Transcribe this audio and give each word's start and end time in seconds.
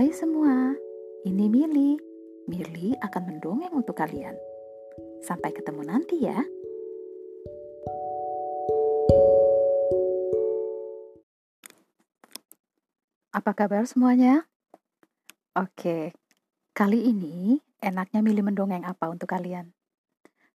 Hai 0.00 0.16
semua, 0.16 0.72
ini 1.28 1.52
Mili. 1.52 1.92
Mili 2.48 2.96
akan 3.04 3.20
mendongeng 3.20 3.68
untuk 3.68 4.00
kalian. 4.00 4.32
Sampai 5.20 5.52
ketemu 5.52 5.84
nanti 5.84 6.24
ya. 6.24 6.40
Apa 13.36 13.52
kabar 13.52 13.84
semuanya? 13.84 14.48
Oke, 15.52 16.16
kali 16.72 17.04
ini 17.04 17.60
enaknya 17.84 18.24
Mili 18.24 18.40
mendongeng 18.40 18.88
apa 18.88 19.04
untuk 19.12 19.28
kalian? 19.28 19.68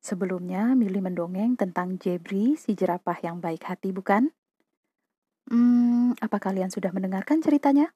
Sebelumnya 0.00 0.72
Mili 0.72 1.04
mendongeng 1.04 1.60
tentang 1.60 2.00
Jebri 2.00 2.56
si 2.56 2.72
jerapah 2.72 3.20
yang 3.20 3.44
baik 3.44 3.68
hati 3.68 3.92
bukan? 3.92 4.32
Hmm, 5.52 6.16
apa 6.16 6.40
kalian 6.40 6.72
sudah 6.72 6.96
mendengarkan 6.96 7.44
ceritanya? 7.44 7.92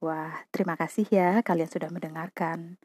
Wah, 0.00 0.48
terima 0.48 0.80
kasih 0.80 1.04
ya 1.12 1.44
kalian 1.44 1.68
sudah 1.68 1.92
mendengarkan. 1.92 2.80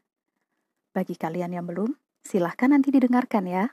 Bagi 0.91 1.15
kalian 1.15 1.55
yang 1.55 1.63
belum, 1.63 1.95
silahkan 2.19 2.75
nanti 2.75 2.91
didengarkan 2.91 3.47
ya. 3.47 3.71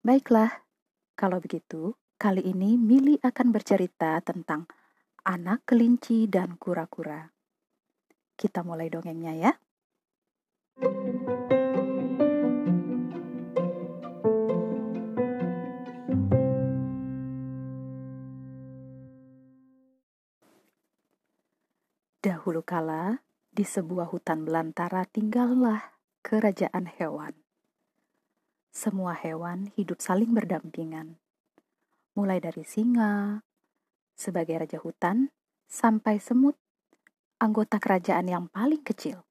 Baiklah, 0.00 0.64
kalau 1.12 1.36
begitu, 1.36 2.00
kali 2.16 2.40
ini 2.48 2.80
Mili 2.80 3.20
akan 3.20 3.52
bercerita 3.52 4.24
tentang 4.24 4.64
anak 5.28 5.68
kelinci 5.68 6.24
dan 6.32 6.56
kura-kura. 6.56 7.28
Kita 8.40 8.64
mulai 8.64 8.88
dongengnya 8.88 9.36
ya. 9.36 9.52
Dahulu 22.48 22.64
kala, 22.64 23.20
di 23.52 23.60
sebuah 23.60 24.08
hutan 24.08 24.48
belantara 24.48 25.04
tinggallah 25.04 26.00
kerajaan 26.24 26.88
hewan. 26.88 27.36
Semua 28.72 29.12
hewan 29.12 29.68
hidup 29.76 30.00
saling 30.00 30.32
berdampingan. 30.32 31.20
Mulai 32.16 32.40
dari 32.40 32.64
singa, 32.64 33.44
sebagai 34.16 34.64
raja 34.64 34.80
hutan, 34.80 35.28
sampai 35.68 36.16
semut, 36.24 36.56
anggota 37.36 37.76
kerajaan 37.76 38.32
yang 38.32 38.48
paling 38.48 38.80
kecil. 38.80 39.28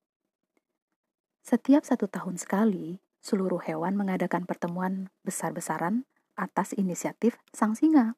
Setiap 1.41 1.89
satu 1.89 2.05
tahun 2.05 2.37
sekali, 2.37 3.01
seluruh 3.17 3.65
hewan 3.65 3.97
mengadakan 3.97 4.45
pertemuan 4.45 5.09
besar-besaran 5.25 6.05
atas 6.37 6.69
inisiatif 6.77 7.41
sang 7.49 7.73
singa. 7.73 8.13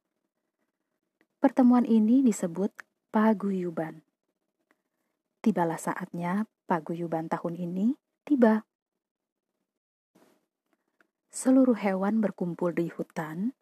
Pertemuan 1.39 1.87
ini 1.87 2.19
disebut 2.19 2.75
paguyuban. 3.15 4.08
Tibalah 5.39 5.79
saatnya 5.79 6.43
paguyuban 6.67 7.31
tahun 7.31 7.55
ini 7.55 7.95
tiba. 8.27 8.67
Seluruh 11.31 11.79
hewan 11.79 12.19
berkumpul 12.19 12.75
di 12.75 12.91
hutan. 12.91 13.55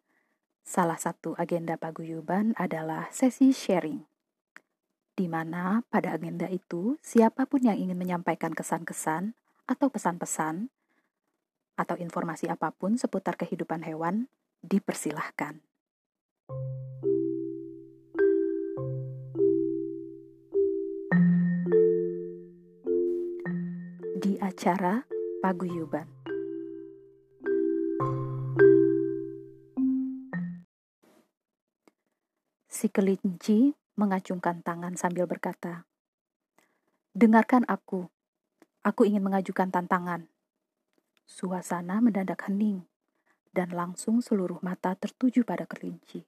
Salah 0.66 0.98
satu 0.98 1.38
agenda 1.38 1.78
paguyuban 1.78 2.52
adalah 2.58 3.06
sesi 3.14 3.54
sharing, 3.54 4.04
di 5.14 5.30
mana 5.30 5.86
pada 5.86 6.12
agenda 6.12 6.50
itu 6.50 6.98
siapa 7.00 7.46
pun 7.46 7.62
yang 7.64 7.78
ingin 7.78 7.96
menyampaikan 7.96 8.52
kesan-kesan 8.52 9.32
atau 9.64 9.88
pesan-pesan 9.88 10.68
atau 11.78 11.96
informasi 11.96 12.50
apa 12.50 12.74
pun 12.74 12.98
seputar 12.98 13.38
kehidupan 13.38 13.86
hewan 13.86 14.26
dipersilahkan. 14.66 15.67
Di 24.58 24.66
acara 24.66 25.06
paguyuban. 25.38 26.02
Si 32.66 32.90
kelinci 32.90 33.70
mengacungkan 33.94 34.66
tangan 34.66 34.98
sambil 34.98 35.30
berkata, 35.30 35.86
"Dengarkan 37.14 37.70
aku. 37.70 38.10
Aku 38.82 39.06
ingin 39.06 39.22
mengajukan 39.22 39.70
tantangan." 39.70 40.26
Suasana 41.22 42.02
mendadak 42.02 42.50
hening, 42.50 42.82
dan 43.54 43.70
langsung 43.70 44.18
seluruh 44.18 44.58
mata 44.58 44.98
tertuju 44.98 45.46
pada 45.46 45.70
kelinci. 45.70 46.26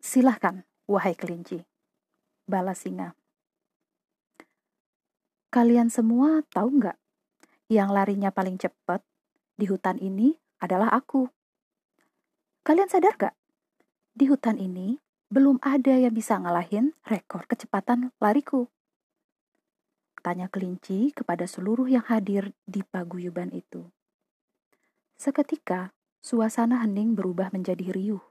Silahkan, 0.00 0.64
wahai 0.88 1.12
kelinci, 1.12 1.60
balas 2.46 2.86
singa. 2.86 3.12
Kalian 5.50 5.90
semua 5.90 6.42
tahu 6.54 6.80
nggak 6.80 6.98
yang 7.66 7.90
larinya 7.90 8.30
paling 8.30 8.62
cepat 8.62 9.02
di 9.58 9.66
hutan 9.66 9.98
ini 9.98 10.38
adalah 10.62 10.94
aku. 10.94 11.26
Kalian 12.62 12.86
sadar 12.86 13.14
gak? 13.18 13.34
Di 14.14 14.30
hutan 14.30 14.58
ini 14.58 14.98
belum 15.26 15.58
ada 15.62 15.98
yang 15.98 16.14
bisa 16.14 16.38
ngalahin 16.38 16.94
rekor 17.02 17.46
kecepatan 17.50 18.14
lariku. 18.22 18.70
Tanya 20.22 20.46
kelinci 20.50 21.10
kepada 21.14 21.46
seluruh 21.46 21.86
yang 21.86 22.02
hadir 22.06 22.54
di 22.66 22.82
paguyuban 22.86 23.50
itu. 23.54 23.86
Seketika, 25.18 25.94
suasana 26.22 26.82
hening 26.82 27.14
berubah 27.14 27.50
menjadi 27.54 27.94
riuh. 27.94 28.22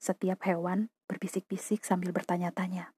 Setiap 0.00 0.44
hewan 0.48 0.88
berbisik-bisik 1.08 1.84
sambil 1.84 2.12
bertanya-tanya. 2.12 2.96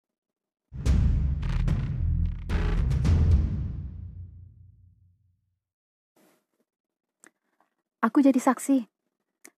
Aku 8.03 8.19
jadi 8.19 8.35
saksi. 8.35 8.83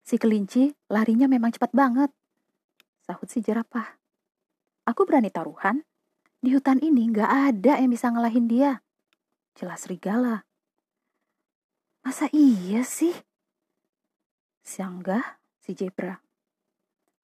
Si 0.05 0.21
kelinci 0.21 0.69
larinya 0.93 1.25
memang 1.25 1.49
cepat 1.56 1.72
banget. 1.72 2.12
Sahut 3.00 3.25
si 3.25 3.41
jerapah. 3.41 3.97
Aku 4.84 5.09
berani 5.09 5.32
taruhan. 5.32 5.81
Di 6.44 6.53
hutan 6.53 6.77
ini 6.84 7.09
gak 7.09 7.56
ada 7.56 7.81
yang 7.81 7.88
bisa 7.88 8.12
ngalahin 8.12 8.44
dia. 8.44 8.84
Jelas 9.56 9.88
serigala. 9.88 10.44
Masa 12.05 12.28
iya 12.37 12.84
sih? 12.84 13.16
Sianggah 14.61 15.41
si 15.65 15.72
zebra. 15.72 16.21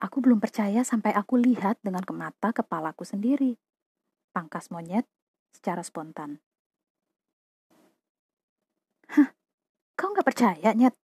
Aku 0.00 0.24
belum 0.24 0.40
percaya 0.40 0.80
sampai 0.88 1.12
aku 1.12 1.36
lihat 1.36 1.76
dengan 1.84 2.00
kemata 2.00 2.56
kepalaku 2.56 3.04
sendiri. 3.04 3.60
Pangkas 4.32 4.72
monyet 4.72 5.04
secara 5.52 5.84
spontan. 5.84 6.40
Hah, 9.12 9.36
kau 10.00 10.16
gak 10.16 10.24
percaya, 10.24 10.72
Nyet? 10.72 10.96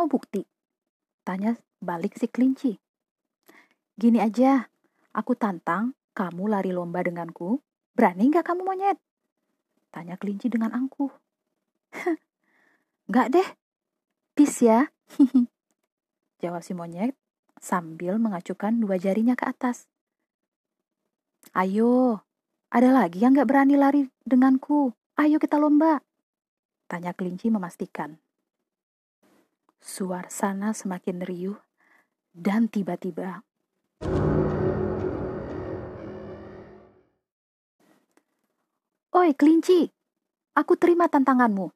Mau 0.00 0.08
bukti? 0.08 0.40
Tanya 1.28 1.60
balik 1.76 2.16
si 2.16 2.24
kelinci. 2.24 2.72
Gini 4.00 4.16
aja, 4.16 4.64
aku 5.12 5.36
tantang 5.36 5.92
kamu 6.16 6.48
lari 6.48 6.72
lomba 6.72 7.04
denganku. 7.04 7.60
Berani 7.92 8.32
nggak 8.32 8.48
kamu 8.48 8.64
monyet? 8.64 8.96
Tanya 9.92 10.16
kelinci 10.16 10.48
dengan 10.48 10.72
angkuh. 10.72 11.12
Nggak 13.12 13.28
deh, 13.28 13.48
peace 14.32 14.64
ya. 14.64 14.88
Jawab 16.40 16.64
si 16.64 16.72
monyet 16.72 17.12
sambil 17.60 18.16
mengacukan 18.16 18.80
dua 18.80 18.96
jarinya 18.96 19.36
ke 19.36 19.52
atas. 19.52 19.84
Ayo, 21.52 22.24
ada 22.72 22.88
lagi 22.88 23.20
yang 23.20 23.36
nggak 23.36 23.52
berani 23.52 23.76
lari 23.76 24.08
denganku. 24.24 24.96
Ayo 25.20 25.36
kita 25.36 25.60
lomba. 25.60 26.00
Tanya 26.88 27.12
kelinci 27.12 27.52
memastikan. 27.52 28.16
Suasana 29.80 30.76
semakin 30.76 31.24
riuh 31.24 31.56
dan 32.36 32.68
tiba-tiba 32.68 33.40
Oi 39.10 39.34
kelinci, 39.34 39.90
aku 40.54 40.78
terima 40.78 41.10
tantanganmu. 41.10 41.68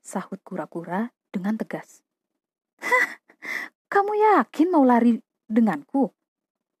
Sahut 0.00 0.40
kura-kura 0.40 1.12
dengan 1.28 1.60
tegas. 1.60 2.00
Kamu 3.92 4.16
yakin 4.16 4.72
mau 4.72 4.80
lari 4.80 5.20
denganku? 5.44 6.08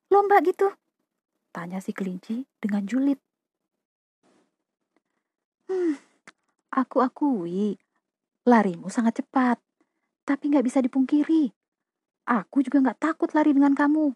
Lomba 0.08 0.40
gitu? 0.40 0.72
Tanya 1.52 1.84
si 1.84 1.92
kelinci 1.92 2.48
dengan 2.56 2.88
julid. 2.88 3.20
Hmm, 5.68 6.00
aku 6.72 7.04
akui, 7.04 7.76
larimu 8.48 8.88
sangat 8.88 9.20
cepat. 9.20 9.67
Tapi 10.28 10.52
nggak 10.52 10.66
bisa 10.68 10.84
dipungkiri. 10.84 11.48
Aku 12.28 12.60
juga 12.60 12.84
nggak 12.84 13.00
takut 13.00 13.32
lari 13.32 13.56
dengan 13.56 13.72
kamu. 13.72 14.12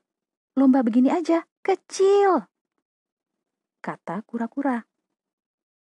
Lomba 0.60 0.84
begini 0.84 1.08
aja, 1.08 1.48
kecil. 1.64 2.44
Kata 3.80 4.20
kura-kura. 4.28 4.84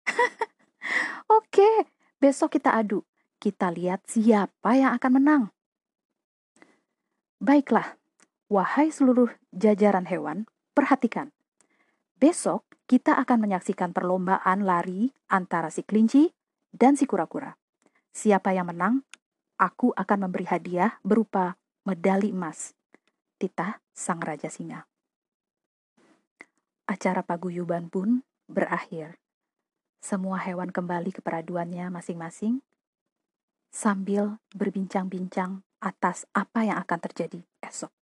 Oke, 1.39 1.87
besok 2.19 2.59
kita 2.59 2.75
adu. 2.75 3.07
Kita 3.39 3.71
lihat 3.71 4.03
siapa 4.11 4.75
yang 4.75 4.91
akan 4.99 5.11
menang. 5.15 5.43
Baiklah, 7.39 7.95
Wahai 8.47 8.95
seluruh 8.95 9.27
jajaran 9.51 10.07
hewan, 10.07 10.47
perhatikan. 10.71 11.35
Besok 12.15 12.63
kita 12.87 13.19
akan 13.19 13.43
menyaksikan 13.43 13.91
perlombaan 13.91 14.63
lari 14.63 15.11
antara 15.27 15.67
si 15.67 15.83
kelinci 15.83 16.31
dan 16.71 16.95
si 16.95 17.03
kura-kura. 17.03 17.59
Siapa 18.15 18.55
yang 18.55 18.71
menang, 18.71 19.03
aku 19.57 19.91
akan 19.97 20.29
memberi 20.29 20.45
hadiah 20.45 21.01
berupa 21.01 21.57
medali 21.83 22.29
emas. 22.29 22.77
Titah 23.37 23.81
Sang 23.93 24.21
Raja 24.21 24.49
Singa. 24.49 24.85
Acara 26.89 27.21
paguyuban 27.21 27.89
pun 27.89 28.25
berakhir. 28.49 29.17
Semua 30.01 30.41
hewan 30.41 30.69
kembali 30.69 31.13
ke 31.13 31.21
peraduannya 31.21 31.89
masing-masing 31.89 32.61
sambil 33.73 34.39
berbincang-bincang 34.53 35.61
atas 35.81 36.25
apa 36.33 36.65
yang 36.65 36.77
akan 36.81 36.99
terjadi 37.09 37.41
esok. 37.61 37.96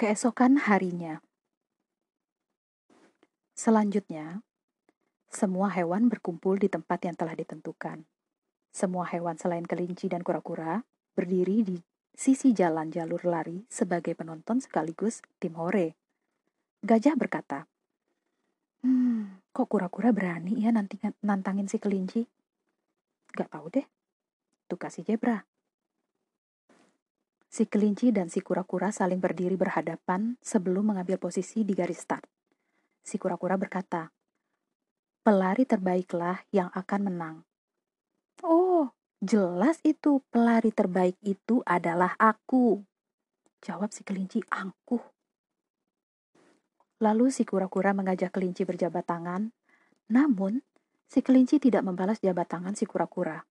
Keesokan 0.00 0.56
harinya, 0.64 1.20
selanjutnya, 3.52 4.40
semua 5.28 5.68
hewan 5.76 6.08
berkumpul 6.08 6.56
di 6.56 6.72
tempat 6.72 7.04
yang 7.04 7.12
telah 7.12 7.36
ditentukan. 7.36 8.08
Semua 8.72 9.04
hewan 9.12 9.36
selain 9.36 9.68
kelinci 9.68 10.08
dan 10.08 10.24
kura-kura 10.24 10.80
berdiri 11.12 11.60
di 11.68 11.76
sisi 12.16 12.56
jalan 12.56 12.88
jalur 12.88 13.20
lari 13.28 13.68
sebagai 13.68 14.16
penonton 14.16 14.64
sekaligus 14.64 15.20
tim 15.36 15.52
hore. 15.60 15.92
Gajah 16.80 17.20
berkata, 17.20 17.68
Hmm, 18.80 19.44
kok 19.52 19.68
kura-kura 19.68 20.16
berani 20.16 20.64
ya 20.64 20.72
nanti 20.72 20.96
nantangin 21.20 21.68
si 21.68 21.76
kelinci? 21.76 22.24
Gak 23.36 23.52
tahu 23.52 23.68
deh. 23.68 23.84
Tuh 24.64 24.80
kasih 24.80 25.04
zebra. 25.04 25.49
Si 27.50 27.66
kelinci 27.66 28.14
dan 28.14 28.30
si 28.30 28.38
kura-kura 28.38 28.94
saling 28.94 29.18
berdiri 29.18 29.58
berhadapan 29.58 30.38
sebelum 30.38 30.94
mengambil 30.94 31.18
posisi 31.18 31.66
di 31.66 31.74
garis 31.74 31.98
start. 31.98 32.22
Si 33.02 33.18
kura-kura 33.18 33.58
berkata, 33.58 34.06
pelari 35.26 35.66
terbaiklah 35.66 36.46
yang 36.54 36.70
akan 36.70 37.00
menang. 37.10 37.36
Oh, 38.46 38.94
jelas 39.18 39.82
itu 39.82 40.22
pelari 40.30 40.70
terbaik 40.70 41.18
itu 41.26 41.58
adalah 41.66 42.14
aku. 42.22 42.86
Jawab 43.66 43.90
si 43.90 44.06
kelinci 44.06 44.46
angkuh. 44.46 45.02
Lalu 47.02 47.34
si 47.34 47.42
kura-kura 47.42 47.90
mengajak 47.90 48.30
kelinci 48.30 48.62
berjabat 48.62 49.10
tangan, 49.10 49.50
namun 50.06 50.62
si 51.10 51.18
kelinci 51.18 51.58
tidak 51.58 51.82
membalas 51.82 52.22
jabat 52.22 52.46
tangan 52.46 52.78
si 52.78 52.86
kura-kura. 52.86 53.42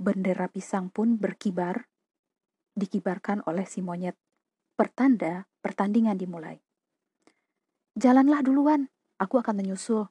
Bendera 0.00 0.48
pisang 0.48 0.88
pun 0.88 1.20
berkibar, 1.20 1.90
dikibarkan 2.80 3.44
oleh 3.44 3.68
si 3.68 3.84
monyet. 3.84 4.16
Pertanda 4.74 5.44
pertandingan 5.60 6.16
dimulai. 6.16 6.56
Jalanlah 7.92 8.40
duluan, 8.40 8.88
aku 9.20 9.36
akan 9.36 9.60
menyusul. 9.60 10.08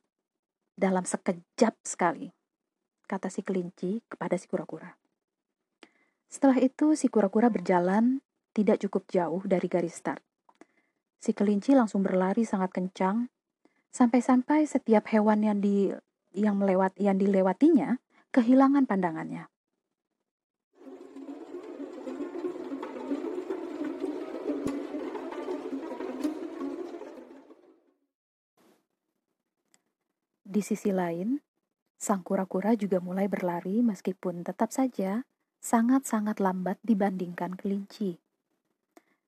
Dalam 0.77 1.03
sekejap 1.03 1.75
sekali, 1.81 2.29
kata 3.09 3.27
si 3.33 3.41
kelinci 3.41 4.05
kepada 4.05 4.37
si 4.37 4.45
kura-kura. 4.45 4.93
Setelah 6.29 6.61
itu 6.61 6.93
si 6.93 7.09
kura-kura 7.09 7.49
berjalan 7.49 8.21
tidak 8.53 8.77
cukup 8.85 9.09
jauh 9.09 9.41
dari 9.43 9.65
garis 9.65 9.97
start. 9.97 10.21
Si 11.19 11.33
kelinci 11.33 11.73
langsung 11.73 12.05
berlari 12.05 12.45
sangat 12.45 12.71
kencang, 12.71 13.27
sampai-sampai 13.89 14.69
setiap 14.69 15.09
hewan 15.09 15.43
yang 15.43 15.59
di 15.59 15.91
yang 16.31 16.61
melewat 16.61 16.93
yang 17.01 17.17
dilewatinya 17.17 17.97
kehilangan 18.29 18.85
pandangannya. 18.85 19.49
Di 30.49 30.65
sisi 30.65 30.89
lain, 30.89 31.37
sang 31.93 32.25
kura-kura 32.25 32.73
juga 32.73 32.97
mulai 32.97 33.29
berlari 33.29 33.85
meskipun 33.85 34.41
tetap 34.41 34.73
saja 34.73 35.21
sangat-sangat 35.61 36.41
lambat 36.41 36.81
dibandingkan 36.81 37.53
kelinci. 37.53 38.17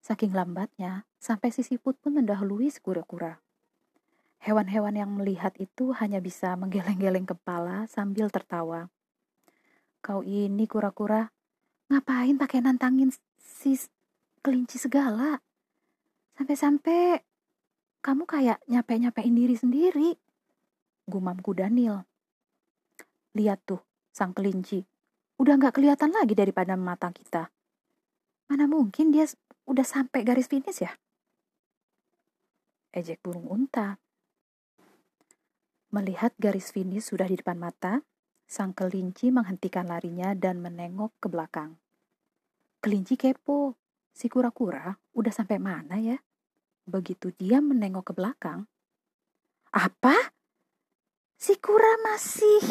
Saking 0.01 0.33
lambatnya, 0.33 1.05
sampai 1.21 1.53
si 1.53 1.61
siput 1.61 1.93
pun 2.01 2.17
mendahului 2.17 2.73
kura-kura. 2.81 3.37
Hewan-hewan 4.41 4.97
yang 4.97 5.13
melihat 5.13 5.53
itu 5.61 5.93
hanya 5.93 6.17
bisa 6.17 6.57
menggeleng-geleng 6.57 7.29
kepala 7.29 7.85
sambil 7.85 8.33
tertawa. 8.33 8.89
Kau 10.01 10.25
ini 10.25 10.65
kura-kura, 10.65 11.29
ngapain 11.93 12.33
pakai 12.41 12.65
nantangin 12.65 13.13
si 13.37 13.77
kelinci 14.41 14.81
segala? 14.81 15.37
Sampai-sampai 16.33 17.21
kamu 18.01 18.25
kayak 18.25 18.57
nyape-nyapein 18.65 19.37
diri 19.37 19.53
sendiri. 19.53 20.17
Gumamku 21.11 21.51
Daniel. 21.51 22.07
Lihat 23.35 23.67
tuh, 23.67 23.83
sang 24.15 24.31
kelinci. 24.31 24.87
Udah 25.35 25.59
nggak 25.59 25.75
kelihatan 25.75 26.15
lagi 26.15 26.31
daripada 26.31 26.79
mata 26.79 27.11
kita. 27.11 27.51
Mana 28.47 28.71
mungkin 28.71 29.11
dia 29.11 29.27
udah 29.67 29.83
sampai 29.83 30.23
garis 30.23 30.47
finish 30.47 30.83
ya? 30.83 30.95
Ejek 32.95 33.19
burung 33.19 33.47
unta. 33.51 33.99
Melihat 35.91 36.31
garis 36.39 36.71
finish 36.71 37.11
sudah 37.11 37.27
di 37.27 37.35
depan 37.35 37.59
mata, 37.59 38.03
sang 38.47 38.71
kelinci 38.71 39.31
menghentikan 39.31 39.87
larinya 39.87 40.31
dan 40.35 40.59
menengok 40.59 41.15
ke 41.19 41.27
belakang. 41.27 41.75
Kelinci 42.83 43.15
kepo, 43.15 43.79
si 44.11 44.27
kura-kura 44.27 44.91
udah 45.15 45.31
sampai 45.31 45.59
mana 45.59 45.99
ya? 45.99 46.19
Begitu 46.83 47.31
dia 47.35 47.63
menengok 47.63 48.11
ke 48.11 48.13
belakang. 48.15 48.67
Apa? 49.71 50.35
Si 51.41 51.57
kura 51.57 51.97
masih... 52.05 52.61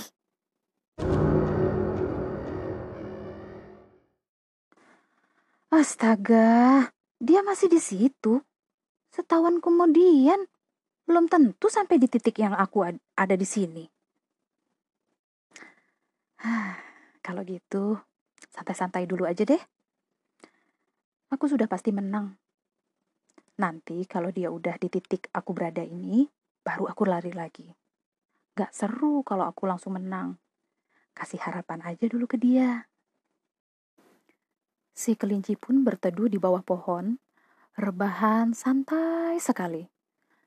Astaga, 5.74 6.86
dia 7.18 7.42
masih 7.42 7.66
di 7.66 7.82
situ. 7.82 8.38
Setahun 9.10 9.58
kemudian, 9.58 10.46
belum 11.02 11.26
tentu 11.26 11.66
sampai 11.66 11.98
di 11.98 12.06
titik 12.06 12.38
yang 12.38 12.54
aku 12.54 12.86
ada 12.94 13.34
di 13.34 13.42
sini. 13.42 13.90
Kalau 17.26 17.42
gitu, 17.42 17.98
santai-santai 18.54 19.02
dulu 19.02 19.26
aja 19.26 19.42
deh. 19.42 19.62
Aku 21.34 21.50
sudah 21.50 21.66
pasti 21.66 21.90
menang. 21.90 22.38
Nanti 23.58 24.06
kalau 24.06 24.30
dia 24.30 24.46
udah 24.54 24.78
di 24.78 24.86
titik 24.86 25.26
aku 25.34 25.58
berada 25.58 25.82
ini, 25.82 26.22
baru 26.62 26.86
aku 26.86 27.02
lari 27.02 27.34
lagi. 27.34 27.79
Gak 28.60 28.76
seru 28.76 29.24
kalau 29.24 29.48
aku 29.48 29.64
langsung 29.64 29.96
menang. 29.96 30.36
Kasih 31.16 31.40
harapan 31.40 31.80
aja 31.80 32.04
dulu 32.04 32.28
ke 32.28 32.36
dia. 32.36 32.92
Si 34.92 35.16
kelinci 35.16 35.56
pun 35.56 35.80
berteduh 35.80 36.28
di 36.28 36.36
bawah 36.36 36.60
pohon, 36.60 37.16
rebahan 37.80 38.52
santai 38.52 39.40
sekali, 39.40 39.88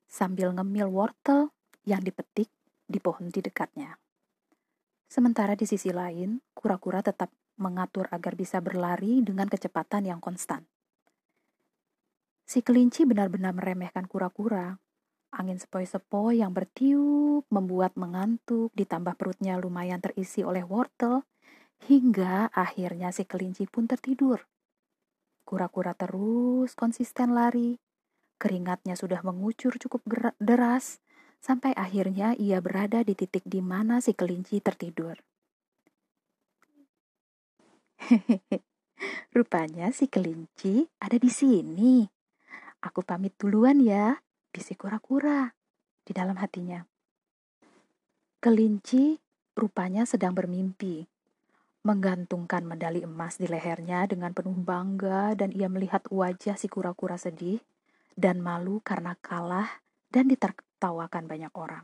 sambil 0.06 0.54
ngemil 0.54 0.94
wortel 0.94 1.58
yang 1.90 2.06
dipetik 2.06 2.54
di 2.86 3.02
pohon 3.02 3.34
di 3.34 3.42
dekatnya. 3.42 3.98
Sementara 5.10 5.58
di 5.58 5.66
sisi 5.66 5.90
lain, 5.90 6.38
kura-kura 6.54 7.02
tetap 7.02 7.34
mengatur 7.58 8.06
agar 8.14 8.38
bisa 8.38 8.62
berlari 8.62 9.26
dengan 9.26 9.50
kecepatan 9.50 10.14
yang 10.14 10.22
konstan. 10.22 10.70
Si 12.46 12.62
kelinci 12.62 13.10
benar-benar 13.10 13.58
meremehkan 13.58 14.06
kura-kura. 14.06 14.78
Angin 15.34 15.58
sepoi-sepoi 15.58 16.46
yang 16.46 16.54
bertiup 16.54 17.50
membuat 17.50 17.98
mengantuk, 17.98 18.70
ditambah 18.78 19.18
perutnya 19.18 19.58
lumayan 19.58 19.98
terisi 19.98 20.46
oleh 20.46 20.62
wortel 20.62 21.26
Hingga 21.84 22.48
akhirnya 22.56 23.12
si 23.12 23.28
kelinci 23.28 23.68
pun 23.68 23.92
tertidur. 23.92 24.48
Kura-kura 25.44 25.92
terus 25.92 26.80
konsisten 26.80 27.36
lari. 27.36 27.76
Keringatnya 28.40 28.96
sudah 28.96 29.20
mengucur 29.20 29.76
cukup 29.76 30.00
deras, 30.40 31.04
sampai 31.44 31.76
akhirnya 31.76 32.40
ia 32.40 32.64
berada 32.64 33.04
di 33.04 33.20
titik 33.20 33.44
di 33.44 33.60
mana 33.60 34.00
si 34.00 34.16
kelinci 34.16 34.64
tertidur. 34.64 35.20
Hehehe, 38.00 38.64
rupanya 39.36 39.92
si 39.92 40.08
kelinci 40.08 40.88
ada 41.04 41.20
di 41.20 41.28
sini. 41.28 42.08
Aku 42.80 43.04
pamit 43.04 43.36
duluan 43.36 43.84
ya, 43.84 44.23
bisik 44.54 44.86
kura-kura 44.86 45.50
di 46.06 46.14
dalam 46.14 46.38
hatinya. 46.38 46.86
Kelinci 48.38 49.18
rupanya 49.58 50.06
sedang 50.06 50.38
bermimpi 50.38 51.10
menggantungkan 51.84 52.64
medali 52.64 53.04
emas 53.04 53.36
di 53.36 53.50
lehernya 53.50 54.08
dengan 54.08 54.32
penuh 54.32 54.56
bangga 54.56 55.36
dan 55.36 55.52
ia 55.52 55.68
melihat 55.68 56.08
wajah 56.08 56.56
si 56.56 56.72
kura-kura 56.72 57.20
sedih 57.20 57.60
dan 58.16 58.40
malu 58.40 58.80
karena 58.80 59.20
kalah 59.20 59.84
dan 60.08 60.32
ditertawakan 60.32 61.28
banyak 61.28 61.52
orang. 61.58 61.84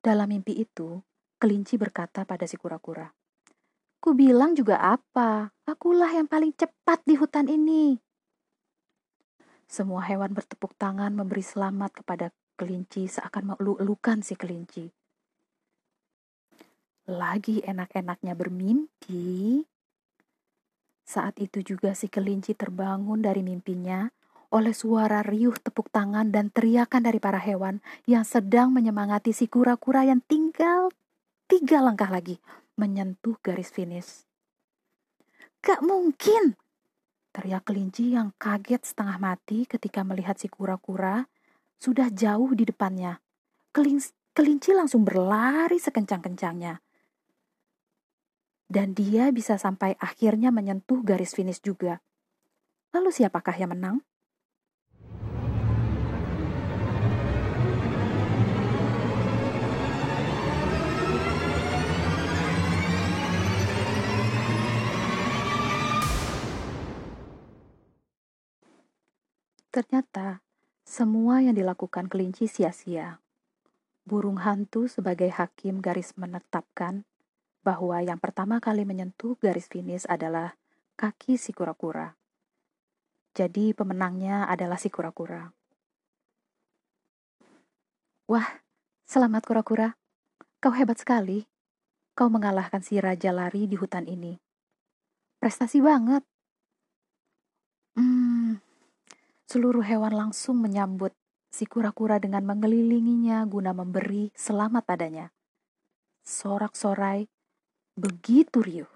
Dalam 0.00 0.32
mimpi 0.32 0.56
itu, 0.56 1.04
kelinci 1.36 1.76
berkata 1.76 2.24
pada 2.24 2.48
si 2.48 2.56
kura-kura, 2.56 3.12
Ku 4.00 4.12
bilang 4.12 4.52
juga 4.52 4.80
apa, 4.80 5.48
akulah 5.64 6.12
yang 6.12 6.28
paling 6.28 6.52
cepat 6.52 7.00
di 7.08 7.16
hutan 7.16 7.48
ini. 7.48 8.03
Semua 9.64 10.04
hewan 10.06 10.32
bertepuk 10.36 10.76
tangan 10.76 11.12
memberi 11.12 11.42
selamat 11.42 12.04
kepada 12.04 12.30
kelinci 12.54 13.10
seakan 13.10 13.54
melulukan 13.54 14.22
si 14.22 14.38
kelinci. 14.38 14.86
Lagi 17.04 17.60
enak-enaknya 17.60 18.32
bermimpi, 18.32 19.60
saat 21.04 21.36
itu 21.36 21.60
juga 21.60 21.92
si 21.92 22.08
kelinci 22.08 22.56
terbangun 22.56 23.20
dari 23.20 23.44
mimpinya 23.44 24.08
oleh 24.48 24.72
suara 24.72 25.20
riuh 25.20 25.52
tepuk 25.60 25.92
tangan 25.92 26.32
dan 26.32 26.48
teriakan 26.48 27.04
dari 27.04 27.20
para 27.20 27.36
hewan 27.36 27.84
yang 28.08 28.24
sedang 28.24 28.72
menyemangati 28.72 29.36
si 29.36 29.44
kura-kura 29.44 30.08
yang 30.08 30.24
tinggal 30.24 30.88
tiga 31.44 31.84
langkah 31.84 32.08
lagi 32.08 32.40
menyentuh 32.80 33.36
garis 33.44 33.68
finish. 33.68 34.24
Gak 35.60 35.84
mungkin! 35.84 36.56
Teriak 37.34 37.66
kelinci 37.66 38.14
yang 38.14 38.30
kaget 38.38 38.86
setengah 38.86 39.18
mati 39.18 39.66
ketika 39.66 40.06
melihat 40.06 40.38
si 40.38 40.46
kura-kura 40.46 41.26
sudah 41.82 42.06
jauh 42.14 42.54
di 42.54 42.62
depannya. 42.62 43.18
kelinci 44.30 44.70
langsung 44.70 45.02
berlari 45.02 45.82
sekencang-kencangnya. 45.82 46.78
Dan 48.70 48.94
dia 48.94 49.34
bisa 49.34 49.58
sampai 49.58 49.98
akhirnya 49.98 50.54
menyentuh 50.54 51.02
garis 51.02 51.34
finish 51.34 51.58
juga. 51.58 51.98
Lalu 52.94 53.10
siapakah 53.10 53.58
yang 53.58 53.74
menang? 53.74 53.98
Ternyata, 69.74 70.38
semua 70.86 71.42
yang 71.42 71.58
dilakukan 71.58 72.06
kelinci 72.06 72.46
sia-sia. 72.46 73.18
Burung 74.06 74.38
hantu 74.38 74.86
sebagai 74.86 75.26
hakim 75.34 75.82
garis 75.82 76.14
menetapkan 76.14 77.02
bahwa 77.66 77.98
yang 77.98 78.22
pertama 78.22 78.62
kali 78.62 78.86
menyentuh 78.86 79.34
garis 79.42 79.66
finish 79.66 80.06
adalah 80.06 80.54
kaki 80.94 81.34
si 81.34 81.50
kura-kura. 81.50 82.14
Jadi 83.34 83.74
pemenangnya 83.74 84.46
adalah 84.46 84.78
si 84.78 84.94
kura-kura. 84.94 85.50
Wah, 88.30 88.46
selamat 89.10 89.42
kura-kura. 89.42 89.98
Kau 90.62 90.70
hebat 90.70 91.02
sekali. 91.02 91.50
Kau 92.14 92.30
mengalahkan 92.30 92.78
si 92.78 93.02
raja 93.02 93.34
lari 93.34 93.66
di 93.66 93.74
hutan 93.74 94.06
ini. 94.06 94.38
Prestasi 95.42 95.82
banget. 95.82 96.22
Hmm, 97.98 98.63
Seluruh 99.54 99.86
hewan 99.86 100.10
langsung 100.10 100.58
menyambut 100.58 101.14
si 101.46 101.62
kura-kura 101.62 102.18
dengan 102.18 102.42
mengelilinginya 102.42 103.46
guna 103.46 103.70
memberi 103.70 104.34
selamat 104.34 104.82
padanya. 104.82 105.30
Sorak-sorai 106.26 107.30
begitu 107.94 108.58
riuh. 108.58 108.90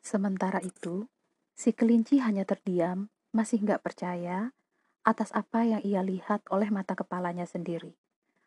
Sementara 0.00 0.64
itu, 0.64 1.04
si 1.52 1.76
kelinci 1.76 2.16
hanya 2.24 2.48
terdiam, 2.48 3.12
masih 3.28 3.60
nggak 3.60 3.84
percaya 3.84 4.56
atas 5.04 5.36
apa 5.36 5.60
yang 5.68 5.84
ia 5.84 6.00
lihat 6.00 6.40
oleh 6.48 6.72
mata 6.72 6.96
kepalanya 6.96 7.44
sendiri. 7.44 7.92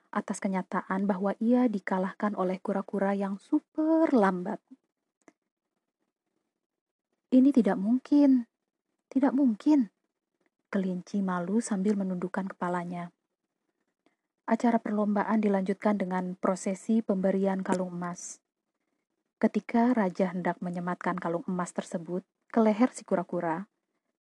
Atas 0.10 0.42
kenyataan 0.42 1.06
bahwa 1.06 1.38
ia 1.38 1.70
dikalahkan 1.70 2.34
oleh 2.34 2.58
kura-kura 2.58 3.13
yang 3.13 3.38
super 3.38 4.10
lambat. 4.10 4.58
Ini 7.30 7.54
tidak 7.54 7.78
mungkin, 7.78 8.50
tidak 9.13 9.38
mungkin. 9.38 9.94
Kelinci 10.70 11.26
malu 11.26 11.66
sambil 11.66 11.98
menundukkan 11.98 12.46
kepalanya. 12.54 13.10
Acara 14.46 14.78
perlombaan 14.78 15.42
dilanjutkan 15.42 15.98
dengan 15.98 16.38
prosesi 16.38 17.02
pemberian 17.02 17.66
kalung 17.66 17.90
emas. 17.90 18.38
Ketika 19.42 19.98
raja 19.98 20.30
hendak 20.30 20.62
menyematkan 20.62 21.18
kalung 21.18 21.42
emas 21.50 21.74
tersebut 21.74 22.22
ke 22.54 22.62
leher 22.62 22.94
si 22.94 23.02
kura-kura, 23.02 23.66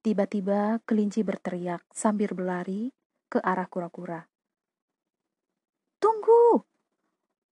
tiba-tiba 0.00 0.80
kelinci 0.88 1.20
berteriak 1.20 1.84
sambil 1.92 2.32
berlari 2.32 2.96
ke 3.28 3.36
arah 3.44 3.68
kura-kura. 3.68 4.24
Tunggu! 6.00 6.64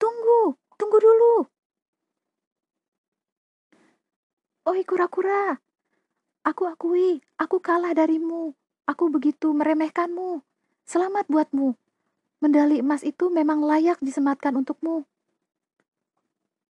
Tunggu! 0.00 0.56
Tunggu 0.80 0.98
dulu! 1.00 1.34
Oi 4.66 4.80
kura-kura, 4.88 5.60
Aku 6.46 6.62
akui, 6.70 7.18
aku 7.42 7.58
kalah 7.58 7.90
darimu. 7.90 8.54
Aku 8.86 9.10
begitu 9.10 9.50
meremehkanmu. 9.50 10.46
Selamat 10.86 11.26
buatmu. 11.26 11.74
Medali 12.38 12.78
emas 12.78 13.02
itu 13.02 13.34
memang 13.34 13.58
layak 13.58 13.98
disematkan 13.98 14.54
untukmu. 14.54 15.02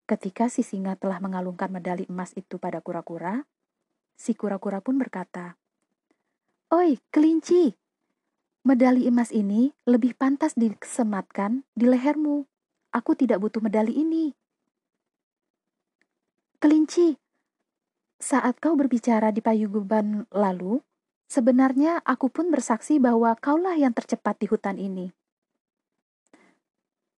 Ketika 0.08 0.48
si 0.48 0.64
singa 0.64 0.96
telah 0.96 1.20
mengalungkan 1.20 1.68
medali 1.68 2.08
emas 2.08 2.32
itu 2.32 2.56
pada 2.56 2.80
kura-kura, 2.80 3.44
si 4.16 4.32
kura-kura 4.32 4.80
pun 4.80 4.96
berkata, 4.96 5.60
Oi, 6.72 6.96
kelinci, 7.12 7.76
medali 8.64 9.04
emas 9.04 9.28
ini 9.28 9.76
lebih 9.84 10.16
pantas 10.16 10.56
disematkan 10.56 11.68
di 11.76 11.84
lehermu. 11.84 12.48
Aku 12.96 13.12
tidak 13.12 13.44
butuh 13.44 13.60
medali 13.60 13.92
ini. 13.92 14.32
Kelinci, 16.64 17.20
saat 18.16 18.56
kau 18.56 18.72
berbicara 18.72 19.28
di 19.36 19.44
payuguban 19.44 20.24
lalu, 20.32 20.80
sebenarnya 21.26 22.02
aku 22.02 22.30
pun 22.30 22.50
bersaksi 22.50 22.98
bahwa 22.98 23.34
kaulah 23.38 23.74
yang 23.78 23.92
tercepat 23.92 24.38
di 24.40 24.46
hutan 24.50 24.78
ini. 24.78 25.12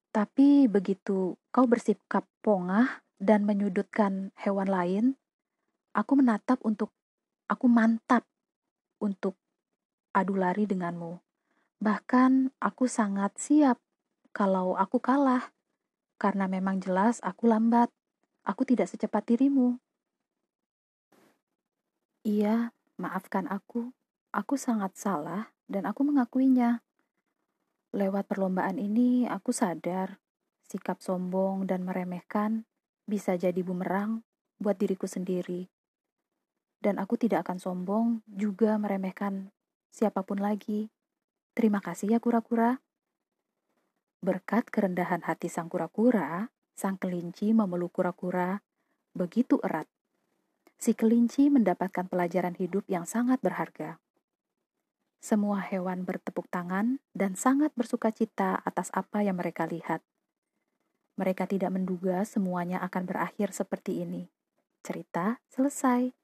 Tapi 0.09 0.67
begitu 0.67 1.37
kau 1.53 1.67
bersikap 1.69 2.25
pongah 2.41 3.05
dan 3.21 3.45
menyudutkan 3.45 4.33
hewan 4.41 4.69
lain, 4.71 5.05
aku 5.93 6.19
menatap 6.19 6.59
untuk 6.65 6.91
aku 7.47 7.67
mantap 7.69 8.25
untuk 8.99 9.37
adu 10.17 10.35
lari 10.35 10.65
denganmu. 10.65 11.21
Bahkan 11.79 12.59
aku 12.59 12.91
sangat 12.91 13.37
siap 13.39 13.79
kalau 14.35 14.75
aku 14.75 14.99
kalah, 14.99 15.55
karena 16.19 16.51
memang 16.51 16.83
jelas 16.83 17.23
aku 17.23 17.47
lambat. 17.47 17.91
Aku 18.49 18.65
tidak 18.65 18.89
secepat 18.89 19.29
dirimu. 19.29 19.77
Iya, 22.25 22.73
maafkan 22.97 23.45
aku. 23.45 23.93
Aku 24.29 24.61
sangat 24.61 24.93
salah 24.93 25.57
dan 25.73 25.89
aku 25.89 26.05
mengakuinya. 26.05 26.85
Lewat 27.97 28.29
perlombaan 28.29 28.77
ini, 28.77 29.25
aku 29.25 29.57
sadar 29.57 30.21
sikap 30.69 31.01
sombong 31.01 31.65
dan 31.65 31.81
meremehkan 31.89 32.69
bisa 33.09 33.41
jadi 33.41 33.57
bumerang 33.65 34.21
buat 34.61 34.77
diriku 34.77 35.09
sendiri. 35.09 35.73
Dan 36.77 37.01
aku 37.01 37.17
tidak 37.17 37.49
akan 37.49 37.57
sombong 37.57 38.07
juga 38.29 38.77
meremehkan 38.77 39.49
siapa 39.89 40.21
pun 40.21 40.45
lagi. 40.45 40.93
Terima 41.57 41.81
kasih 41.81 42.13
ya 42.13 42.21
kura-kura. 42.21 42.85
Berkat 44.21 44.69
kerendahan 44.69 45.25
hati 45.25 45.49
sang 45.49 45.73
kura-kura, 45.73 46.53
sang 46.77 47.01
kelinci 47.01 47.57
memeluk 47.57 47.97
kura-kura 47.97 48.61
begitu 49.17 49.57
erat 49.65 49.89
si 50.79 50.95
kelinci 50.95 51.51
mendapatkan 51.51 52.07
pelajaran 52.07 52.55
hidup 52.55 52.87
yang 52.87 53.03
sangat 53.03 53.43
berharga. 53.43 53.99
Semua 55.19 55.61
hewan 55.61 56.07
bertepuk 56.07 56.47
tangan 56.49 57.03
dan 57.13 57.35
sangat 57.35 57.75
bersuka 57.75 58.15
cita 58.15 58.63
atas 58.63 58.89
apa 58.95 59.21
yang 59.27 59.37
mereka 59.37 59.67
lihat. 59.67 60.01
Mereka 61.19 61.51
tidak 61.51 61.75
menduga 61.75 62.23
semuanya 62.23 62.79
akan 62.87 63.03
berakhir 63.05 63.51
seperti 63.51 64.07
ini. 64.07 64.31
Cerita 64.87 65.43
selesai. 65.51 66.15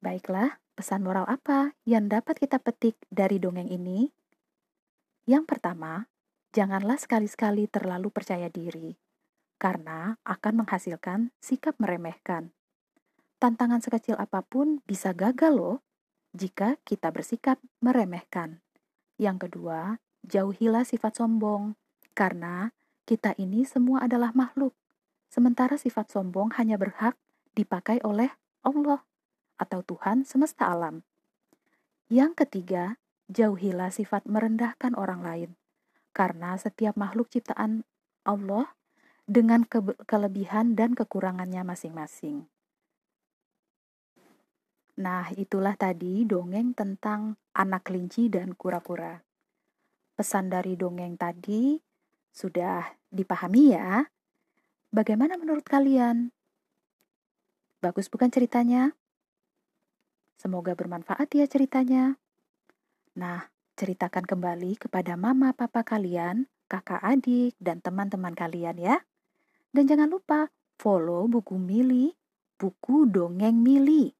Baiklah, 0.00 0.60
Pesan 0.80 1.04
moral 1.04 1.28
apa 1.28 1.76
yang 1.84 2.08
dapat 2.08 2.40
kita 2.40 2.56
petik 2.56 2.96
dari 3.12 3.36
dongeng 3.36 3.68
ini? 3.68 4.08
Yang 5.28 5.44
pertama, 5.44 6.08
janganlah 6.50 6.98
sekali-sekali 6.98 7.70
terlalu 7.70 8.10
percaya 8.10 8.50
diri, 8.50 8.98
karena 9.58 10.18
akan 10.26 10.64
menghasilkan 10.64 11.30
sikap 11.38 11.78
meremehkan. 11.78 12.50
Tantangan 13.40 13.80
sekecil 13.80 14.20
apa 14.20 14.44
pun 14.44 14.84
bisa 14.84 15.16
gagal 15.16 15.54
loh 15.56 15.76
jika 16.36 16.76
kita 16.84 17.08
bersikap 17.10 17.56
meremehkan. 17.80 18.60
Yang 19.16 19.48
kedua, 19.48 19.98
jauhilah 20.26 20.84
sifat 20.84 21.18
sombong, 21.18 21.74
karena 22.12 22.72
kita 23.08 23.34
ini 23.40 23.64
semua 23.64 24.04
adalah 24.06 24.30
makhluk. 24.36 24.76
sementara 25.30 25.78
sifat 25.78 26.10
sombong 26.10 26.50
hanya 26.58 26.74
berhak 26.74 27.14
dipakai 27.54 28.02
oleh 28.02 28.34
Allah 28.66 29.06
atau 29.62 29.78
Tuhan 29.86 30.26
semesta 30.26 30.66
alam. 30.66 31.06
Yang 32.10 32.42
ketiga, 32.42 32.98
jauhilah 33.30 33.94
sifat 33.94 34.26
merendahkan 34.26 34.98
orang 34.98 35.22
lain, 35.22 35.50
karena 36.10 36.58
setiap 36.58 36.98
makhluk 36.98 37.30
ciptaan 37.30 37.86
Allah 38.26 38.74
dengan 39.30 39.62
ke 39.62 39.78
kelebihan 40.04 40.74
dan 40.74 40.98
kekurangannya 40.98 41.62
masing-masing. 41.62 42.50
Nah, 45.00 45.32
itulah 45.32 45.78
tadi 45.80 46.28
dongeng 46.28 46.76
tentang 46.76 47.38
anak 47.56 47.88
kelinci 47.88 48.28
dan 48.28 48.52
kura-kura. 48.52 49.22
Pesan 50.12 50.52
dari 50.52 50.76
dongeng 50.76 51.16
tadi 51.16 51.80
sudah 52.34 52.84
dipahami 53.08 53.72
ya? 53.72 54.04
Bagaimana 54.92 55.40
menurut 55.40 55.64
kalian? 55.64 56.34
Bagus 57.80 58.12
bukan 58.12 58.28
ceritanya? 58.28 58.92
Semoga 60.36 60.76
bermanfaat 60.76 61.32
ya 61.32 61.48
ceritanya. 61.48 62.20
Nah, 63.16 63.48
ceritakan 63.80 64.28
kembali 64.28 64.76
kepada 64.76 65.16
mama 65.16 65.56
papa 65.56 65.80
kalian, 65.80 66.44
kakak 66.68 67.00
adik, 67.00 67.56
dan 67.56 67.80
teman-teman 67.80 68.36
kalian 68.36 68.76
ya. 68.76 69.00
Dan 69.72 69.88
jangan 69.88 70.12
lupa 70.12 70.52
follow 70.76 71.24
buku 71.32 71.56
Mili, 71.56 72.12
buku 72.60 73.08
dongeng 73.08 73.56
Mili, 73.56 74.12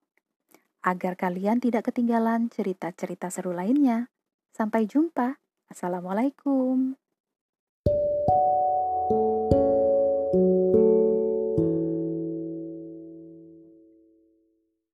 agar 0.80 1.12
kalian 1.20 1.60
tidak 1.60 1.92
ketinggalan 1.92 2.48
cerita-cerita 2.48 3.28
seru 3.28 3.52
lainnya. 3.52 4.08
Sampai 4.56 4.88
jumpa. 4.88 5.36
Assalamualaikum. 5.68 6.96